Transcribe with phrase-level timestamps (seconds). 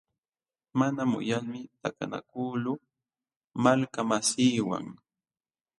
[0.79, 2.79] Mana muyalmi takanakuqluu
[3.63, 4.85] malkamasiiwan.